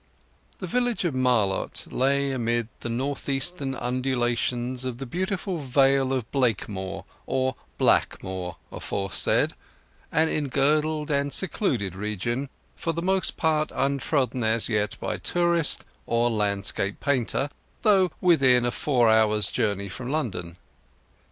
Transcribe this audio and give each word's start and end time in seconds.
II 0.01 0.57
The 0.57 0.65
village 0.65 1.05
of 1.05 1.13
Marlott 1.13 1.85
lay 1.91 2.31
amid 2.31 2.69
the 2.79 2.89
north 2.89 3.29
eastern 3.29 3.75
undulations 3.75 4.83
of 4.83 4.97
the 4.97 5.05
beautiful 5.05 5.59
Vale 5.59 6.11
of 6.11 6.31
Blakemore, 6.31 7.05
or 7.27 7.55
Blackmoor, 7.77 8.55
aforesaid, 8.71 9.53
an 10.11 10.27
engirdled 10.27 11.11
and 11.11 11.31
secluded 11.31 11.93
region, 11.93 12.49
for 12.75 12.93
the 12.93 13.03
most 13.03 13.37
part 13.37 13.71
untrodden 13.75 14.43
as 14.43 14.67
yet 14.69 14.99
by 14.99 15.17
tourist 15.17 15.85
or 16.07 16.31
landscape 16.31 16.99
painter, 16.99 17.47
though 17.83 18.09
within 18.21 18.65
a 18.65 18.71
four 18.71 19.07
hours' 19.07 19.51
journey 19.51 19.87
from 19.87 20.09
London. 20.09 20.57